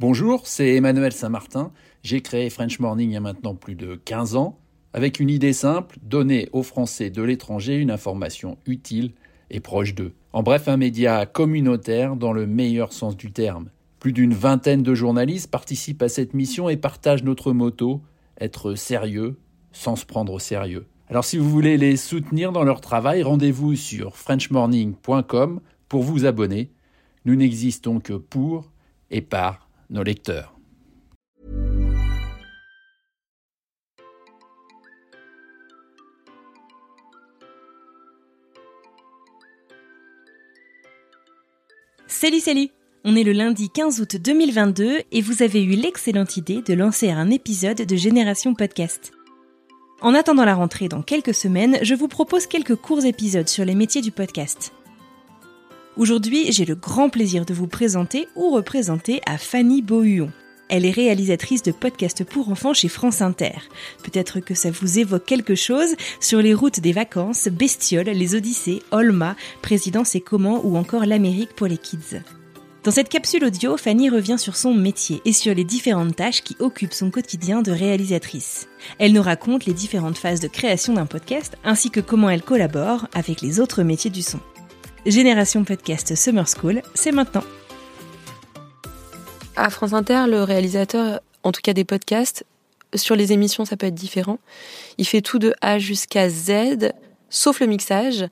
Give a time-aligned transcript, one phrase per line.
[0.00, 1.70] Bonjour, c'est Emmanuel Saint-Martin.
[2.02, 4.58] J'ai créé French Morning il y a maintenant plus de 15 ans,
[4.92, 9.12] avec une idée simple, donner aux Français de l'étranger une information utile
[9.50, 10.12] et proche d'eux.
[10.32, 13.70] En bref, un média communautaire dans le meilleur sens du terme.
[14.00, 18.02] Plus d'une vingtaine de journalistes participent à cette mission et partagent notre motto,
[18.40, 19.38] être sérieux
[19.70, 20.88] sans se prendre au sérieux.
[21.08, 26.72] Alors si vous voulez les soutenir dans leur travail, rendez-vous sur frenchmorning.com pour vous abonner.
[27.24, 28.72] Nous n'existons que pour
[29.12, 30.54] et par nos lecteurs.
[42.06, 42.68] Salut, salut
[43.04, 47.10] On est le lundi 15 août 2022 et vous avez eu l'excellente idée de lancer
[47.10, 49.12] un épisode de Génération Podcast.
[50.00, 53.74] En attendant la rentrée dans quelques semaines, je vous propose quelques courts épisodes sur les
[53.74, 54.72] métiers du podcast.
[55.96, 60.32] Aujourd'hui, j'ai le grand plaisir de vous présenter ou représenter à Fanny Beauhuon.
[60.68, 63.52] Elle est réalisatrice de podcasts pour enfants chez France Inter.
[64.02, 68.82] Peut-être que ça vous évoque quelque chose sur les routes des vacances, Bestioles, les Odyssées,
[68.90, 72.22] Olma, Présidence et comment ou encore l'Amérique pour les kids.
[72.82, 76.56] Dans cette capsule audio, Fanny revient sur son métier et sur les différentes tâches qui
[76.58, 78.66] occupent son quotidien de réalisatrice.
[78.98, 83.06] Elle nous raconte les différentes phases de création d'un podcast ainsi que comment elle collabore
[83.14, 84.40] avec les autres métiers du son.
[85.06, 87.44] Génération Podcast Summer School, c'est maintenant.
[89.54, 92.46] À France Inter, le réalisateur, en tout cas des podcasts,
[92.94, 94.38] sur les émissions, ça peut être différent.
[94.96, 96.92] Il fait tout de A jusqu'à Z,
[97.28, 98.24] sauf le mixage.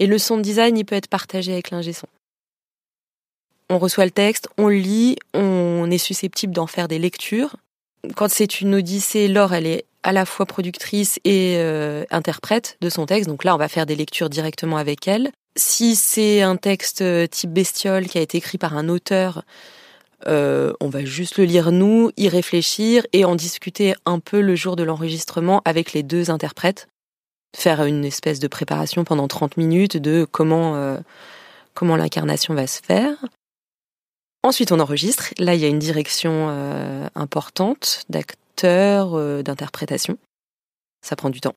[0.00, 2.08] Et le son design, il peut être partagé avec l'ingé son.
[3.70, 7.54] On reçoit le texte, on le lit, on est susceptible d'en faire des lectures.
[8.16, 12.88] Quand c'est une odyssée, Laure, elle est à la fois productrice et euh, interprète de
[12.88, 13.28] son texte.
[13.28, 15.30] Donc là, on va faire des lectures directement avec elle.
[15.56, 19.42] Si c'est un texte euh, type bestiole qui a été écrit par un auteur,
[20.26, 24.54] euh, on va juste le lire nous, y réfléchir et en discuter un peu le
[24.54, 26.88] jour de l'enregistrement avec les deux interprètes.
[27.56, 30.98] Faire une espèce de préparation pendant 30 minutes de comment, euh,
[31.72, 33.16] comment l'incarnation va se faire.
[34.42, 35.32] Ensuite, on enregistre.
[35.38, 36.48] Là, il y a une direction
[37.16, 40.18] importante d'acteur, d'interprétation.
[41.02, 41.54] Ça prend du temps.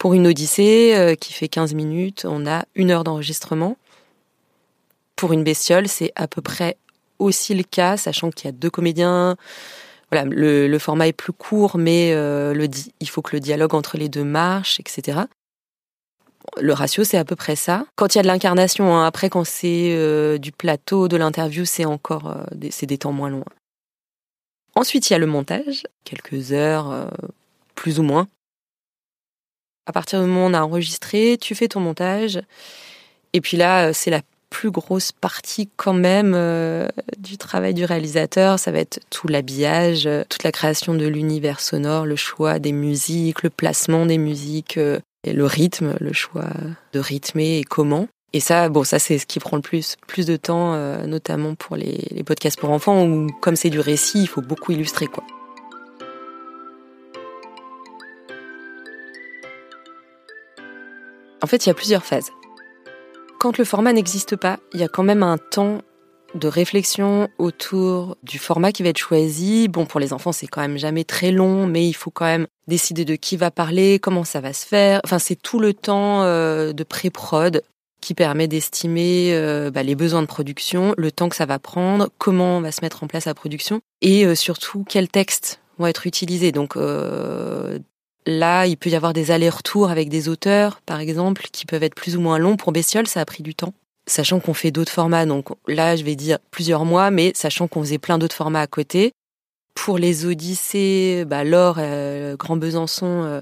[0.00, 3.76] Pour une Odyssée euh, qui fait 15 minutes, on a une heure d'enregistrement.
[5.14, 6.78] Pour une bestiole, c'est à peu près
[7.18, 9.36] aussi le cas, sachant qu'il y a deux comédiens.
[10.10, 12.66] Voilà, le, format est plus court, mais euh, le,
[13.00, 15.18] il faut que le dialogue entre les deux marche, etc.
[16.58, 17.84] Le ratio, c'est à peu près ça.
[17.96, 21.66] Quand il y a de l'incarnation, hein, après, quand c'est euh, du plateau, de l'interview,
[21.66, 23.44] c'est encore des, c'est des temps moins longs.
[24.74, 27.10] Ensuite, il y a le montage, quelques heures,
[27.74, 28.28] plus ou moins.
[29.86, 32.40] À partir du moment où on a enregistré, tu fais ton montage.
[33.32, 37.84] Et puis là, euh, c'est la plus grosse partie quand même euh, du travail du
[37.84, 38.58] réalisateur.
[38.58, 42.72] Ça va être tout l'habillage, euh, toute la création de l'univers sonore, le choix des
[42.72, 44.78] musiques, le placement des musiques,
[45.24, 46.48] et le rythme, le choix
[46.92, 48.08] de rythmer et comment.
[48.32, 50.76] Et ça, bon, ça c'est ce qui prend le plus, plus de temps,
[51.06, 54.72] notamment pour les, les podcasts pour enfants, où comme c'est du récit, il faut beaucoup
[54.72, 55.24] illustrer, quoi.
[61.42, 62.30] En fait, il y a plusieurs phases.
[63.38, 65.80] Quand le format n'existe pas, il y a quand même un temps
[66.34, 69.68] de réflexion autour du format qui va être choisi.
[69.68, 72.46] Bon, pour les enfants, c'est quand même jamais très long, mais il faut quand même
[72.68, 75.00] décider de qui va parler, comment ça va se faire.
[75.04, 77.62] Enfin, c'est tout le temps euh, de pré-prod
[78.00, 82.08] qui permet d'estimer euh, bah, les besoins de production, le temps que ça va prendre,
[82.18, 86.06] comment va se mettre en place la production, et euh, surtout quels textes vont être
[86.06, 86.52] utilisés.
[86.52, 86.76] Donc,
[88.26, 91.94] Là, il peut y avoir des allers-retours avec des auteurs, par exemple, qui peuvent être
[91.94, 92.56] plus ou moins longs.
[92.56, 93.72] Pour Bestiole, ça a pris du temps.
[94.06, 97.80] Sachant qu'on fait d'autres formats, donc là, je vais dire plusieurs mois, mais sachant qu'on
[97.80, 99.12] faisait plein d'autres formats à côté.
[99.74, 103.40] Pour les Odyssées, bah, Laure, euh, Grand Besançon, euh,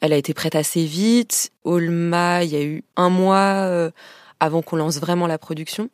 [0.00, 1.50] elle a été prête assez vite.
[1.64, 3.90] Olma, il y a eu un mois euh,
[4.40, 5.88] avant qu'on lance vraiment la production.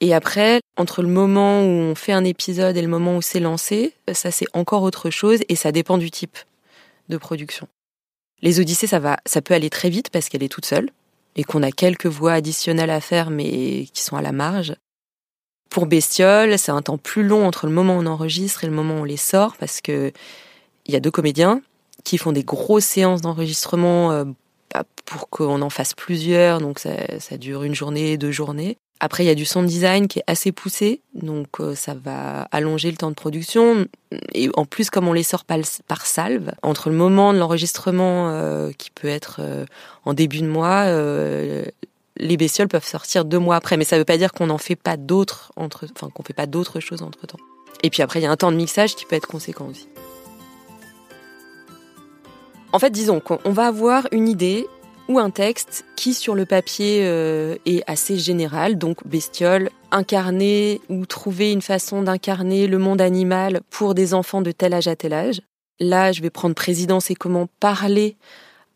[0.00, 3.38] Et après, entre le moment où on fait un épisode et le moment où c'est
[3.38, 6.36] lancé, ça c'est encore autre chose et ça dépend du type
[7.08, 7.68] de production.
[8.40, 10.90] Les Odyssées, ça va, ça peut aller très vite parce qu'elle est toute seule
[11.36, 14.74] et qu'on a quelques voix additionnelles à faire mais qui sont à la marge.
[15.70, 18.74] Pour Bestiole, c'est un temps plus long entre le moment où on enregistre et le
[18.74, 20.12] moment où on les sort parce que
[20.84, 21.62] il y a deux comédiens
[22.04, 24.24] qui font des grosses séances d'enregistrement euh,
[24.74, 28.76] bah, pour qu'on en fasse plusieurs, donc ça, ça dure une journée, deux journées.
[29.04, 32.42] Après, il y a du sound design qui est assez poussé, donc euh, ça va
[32.52, 33.88] allonger le temps de production.
[34.32, 38.70] Et en plus, comme on les sort par, salve, entre le moment de l'enregistrement euh,
[38.78, 39.66] qui peut être euh,
[40.04, 40.84] en début de mois,
[42.16, 43.76] les bestioles peuvent sortir deux mois après.
[43.76, 46.32] Mais ça ne veut pas dire qu'on n'en fait pas d'autres entre, enfin qu'on fait
[46.32, 47.40] pas d'autres choses entre temps.
[47.82, 49.88] Et puis après, il y a un temps de mixage qui peut être conséquent aussi.
[52.72, 54.68] En fait, disons qu'on va avoir une idée
[55.08, 61.06] ou un texte qui, sur le papier, euh, est assez général, donc bestiole, incarner ou
[61.06, 65.12] trouver une façon d'incarner le monde animal pour des enfants de tel âge à tel
[65.12, 65.40] âge.
[65.80, 68.16] Là, je vais prendre présidence et comment parler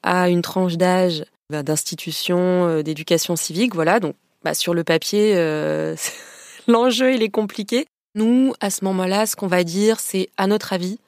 [0.03, 3.75] à une tranche d'âge bah, d'institution euh, d'éducation civique.
[3.75, 5.97] Voilà, donc bah, sur le papier, euh,
[6.69, 7.87] l'enjeu il est compliqué.
[8.15, 10.99] Nous, à ce moment-là, ce qu'on va dire, c'est à notre avis,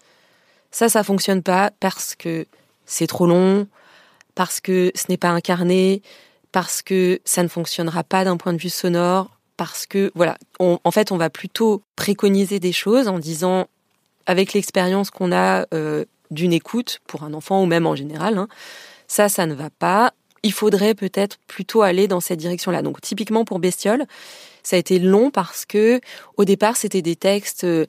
[0.70, 2.46] ça, ça fonctionne pas parce que
[2.84, 3.66] c'est trop long,
[4.38, 6.00] parce que ce n'est pas incarné,
[6.52, 10.90] parce que ça ne fonctionnera pas d'un point de vue sonore, parce que voilà, en
[10.92, 13.66] fait, on va plutôt préconiser des choses en disant,
[14.26, 18.46] avec l'expérience qu'on a euh, d'une écoute pour un enfant ou même en général, hein,
[19.08, 20.12] ça, ça ne va pas.
[20.44, 22.82] Il faudrait peut-être plutôt aller dans cette direction-là.
[22.82, 24.06] Donc, typiquement pour Bestiole,
[24.62, 26.00] ça a été long parce que
[26.36, 27.86] au départ, c'était des textes euh,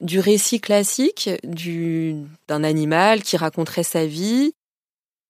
[0.00, 2.16] du récit classique du
[2.48, 4.54] d'un animal qui raconterait sa vie.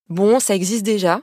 [0.09, 1.21] Bon, ça existe déjà,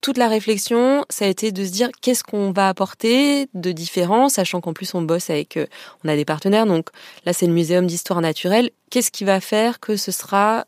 [0.00, 4.28] toute la réflexion, ça a été de se dire qu'est-ce qu'on va apporter de différent,
[4.28, 5.66] sachant qu'en plus on bosse avec, euh,
[6.04, 6.90] on a des partenaires, donc
[7.24, 8.70] là c'est le Muséum d'histoire naturelle.
[8.90, 10.66] Qu'est-ce qui va faire que ce sera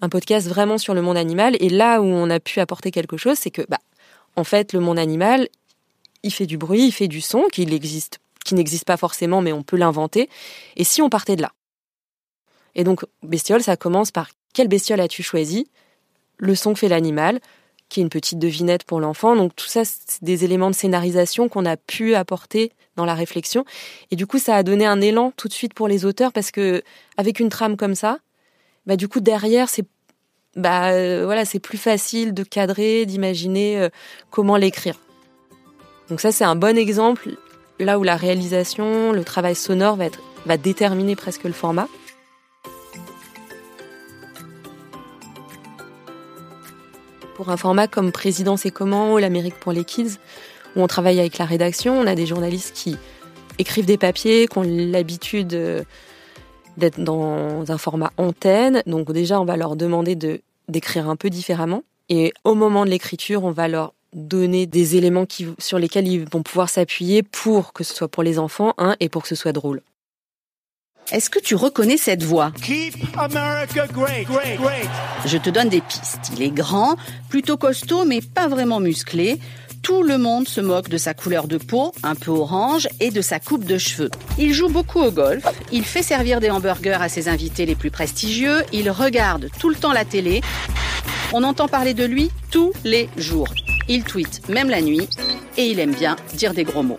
[0.00, 1.56] un podcast vraiment sur le monde animal?
[1.60, 3.78] Et là où on a pu apporter quelque chose, c'est que, bah,
[4.34, 5.48] en fait, le monde animal,
[6.24, 9.52] il fait du bruit, il fait du son, qui existe, qui n'existe pas forcément, mais
[9.52, 10.28] on peut l'inventer.
[10.76, 11.52] Et si on partait de là?
[12.74, 15.68] Et donc, bestiole, ça commence par quelle bestiole as-tu choisi?
[16.38, 17.40] Le son que fait l'animal
[17.88, 19.34] qui est une petite devinette pour l'enfant.
[19.34, 23.64] Donc tout ça, c'est des éléments de scénarisation qu'on a pu apporter dans la réflexion.
[24.10, 26.50] Et du coup, ça a donné un élan tout de suite pour les auteurs parce
[26.50, 26.82] que
[27.16, 28.18] avec une trame comme ça,
[28.86, 29.86] bah du coup derrière, c'est
[30.56, 33.88] bah euh, voilà, c'est plus facile de cadrer, d'imaginer euh,
[34.30, 34.98] comment l'écrire.
[36.10, 37.30] Donc ça, c'est un bon exemple
[37.78, 41.88] là où la réalisation, le travail sonore va être va déterminer presque le format.
[47.38, 50.18] Pour un format comme Présidence et comment ou l'Amérique pour les kids,
[50.74, 52.96] où on travaille avec la rédaction, on a des journalistes qui
[53.60, 55.84] écrivent des papiers, qui ont l'habitude euh,
[56.78, 58.82] d'être dans un format antenne.
[58.86, 61.84] Donc déjà, on va leur demander de d'écrire un peu différemment.
[62.08, 65.26] Et au moment de l'écriture, on va leur donner des éléments
[65.58, 69.08] sur lesquels ils vont pouvoir s'appuyer pour que ce soit pour les enfants hein, et
[69.08, 69.80] pour que ce soit drôle.
[71.10, 72.52] Est-ce que tu reconnais cette voix?
[75.24, 76.30] Je te donne des pistes.
[76.36, 76.96] Il est grand,
[77.30, 79.38] plutôt costaud, mais pas vraiment musclé.
[79.82, 83.22] Tout le monde se moque de sa couleur de peau, un peu orange, et de
[83.22, 84.10] sa coupe de cheveux.
[84.36, 87.90] Il joue beaucoup au golf, il fait servir des hamburgers à ses invités les plus
[87.90, 90.42] prestigieux, il regarde tout le temps la télé.
[91.32, 93.48] On entend parler de lui tous les jours.
[93.88, 95.08] Il tweet même la nuit,
[95.56, 96.98] et il aime bien dire des gros mots.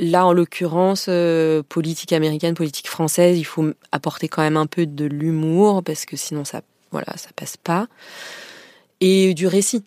[0.00, 4.86] Là, en l'occurrence, euh, politique américaine, politique française, il faut apporter quand même un peu
[4.86, 6.60] de l'humour parce que sinon ça,
[6.92, 7.88] voilà, ça passe pas.
[9.00, 9.82] Et du récit.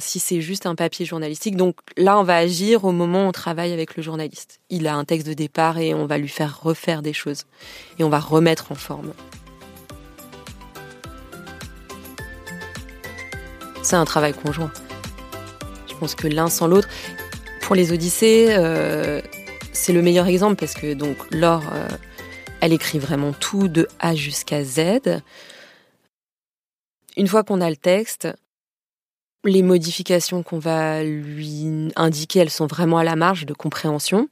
[0.00, 3.32] Si c'est juste un papier journalistique, donc là, on va agir au moment où on
[3.32, 4.60] travaille avec le journaliste.
[4.68, 7.46] Il a un texte de départ et on va lui faire refaire des choses
[7.98, 9.12] et on va remettre en forme.
[13.82, 14.70] C'est un travail conjoint.
[15.88, 16.88] Je pense que l'un sans l'autre
[17.70, 19.20] pour les Odyssées, euh,
[19.72, 21.86] c'est le meilleur exemple parce que donc Laure, euh,
[22.60, 25.20] elle écrit vraiment tout de A jusqu'à Z.
[27.16, 28.26] Une fois qu'on a le texte,
[29.44, 34.28] les modifications qu'on va lui indiquer, elles sont vraiment à la marge de compréhension.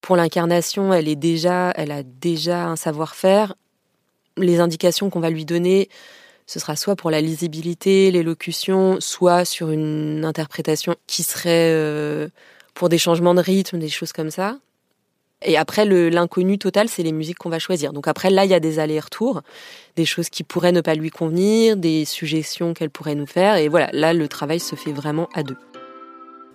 [0.00, 3.56] Pour l'incarnation, elle est déjà, elle a déjà un savoir-faire.
[4.36, 5.88] Les indications qu'on va lui donner,
[6.46, 12.28] ce sera soit pour la lisibilité, l'élocution, soit sur une interprétation qui serait euh,
[12.74, 14.58] pour des changements de rythme, des choses comme ça.
[15.42, 17.92] Et après, l'inconnu total, c'est les musiques qu'on va choisir.
[17.92, 19.42] Donc après, là, il y a des allers-retours,
[19.96, 23.56] des choses qui pourraient ne pas lui convenir, des suggestions qu'elle pourrait nous faire.
[23.56, 25.56] Et voilà, là, le travail se fait vraiment à deux.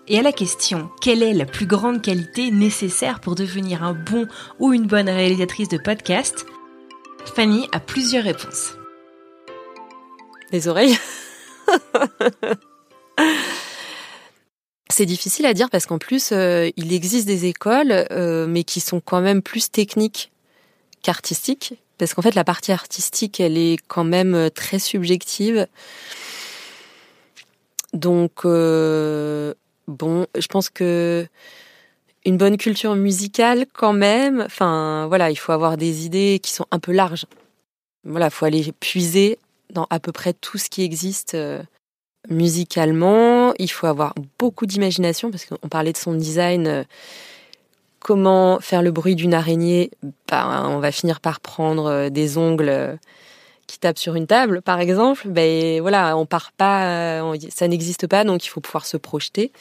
[0.08, 4.28] Et à la question, quelle est la plus grande qualité nécessaire pour devenir un bon
[4.60, 6.46] ou une bonne réalisatrice de podcast?
[7.36, 8.74] Fanny a plusieurs réponses
[10.52, 10.98] les oreilles.
[14.92, 18.82] C'est difficile à dire parce qu'en plus, euh, il existe des écoles, euh, mais qui
[18.82, 20.32] sont quand même plus techniques
[21.02, 21.76] qu'artistiques.
[21.98, 25.66] Parce qu'en fait, la partie artistique, elle est quand même euh, très subjective.
[27.94, 31.26] Donc, bon, je pense que
[32.24, 34.42] une bonne culture musicale, quand même.
[34.42, 37.26] Enfin, voilà, il faut avoir des idées qui sont un peu larges.
[38.04, 39.40] Voilà, il faut aller puiser
[39.72, 41.62] dans à peu près tout ce qui existe euh,
[42.30, 43.54] musicalement.
[43.60, 46.68] Il faut avoir beaucoup d'imagination parce qu'on parlait de son design.
[46.68, 46.84] Euh,
[48.00, 49.92] comment faire le bruit d'une araignée
[50.30, 52.98] ben, On va finir par prendre euh, des ongles
[53.68, 55.28] qui tapent sur une table, par exemple.
[55.30, 59.54] Ben voilà, on part pas, ça n'existe pas, donc il faut pouvoir se projeter.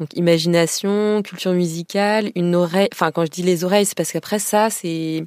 [0.00, 2.88] Donc imagination, culture musicale, une oreille.
[2.92, 5.24] Enfin, quand je dis les oreilles, c'est parce qu'après ça, c'est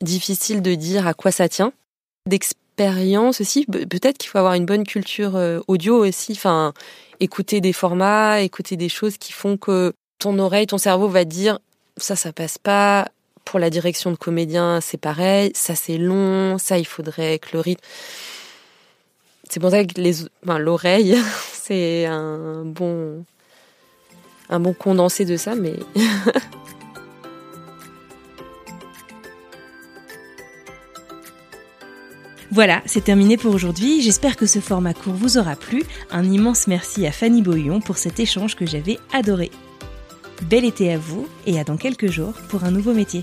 [0.00, 1.72] difficile de dire à quoi ça tient.
[2.76, 6.32] D'expérience aussi, peut-être qu'il faut avoir une bonne culture audio aussi.
[6.32, 6.74] Enfin,
[7.20, 11.58] écouter des formats, écouter des choses qui font que ton oreille, ton cerveau va dire
[11.96, 13.08] ça, ça passe pas.
[13.44, 15.52] Pour la direction de comédien, c'est pareil.
[15.54, 16.58] Ça, c'est long.
[16.58, 17.82] Ça, il faudrait que le rythme.
[19.48, 21.16] C'est pour ça que les, enfin, l'oreille,
[21.52, 23.24] c'est un bon,
[24.50, 25.74] un bon condensé de ça, mais.
[32.50, 34.00] Voilà, c'est terminé pour aujourd'hui.
[34.02, 35.82] J'espère que ce format court vous aura plu.
[36.10, 39.50] Un immense merci à Fanny Boyon pour cet échange que j'avais adoré.
[40.42, 43.22] Bel été à vous et à dans quelques jours pour un nouveau métier.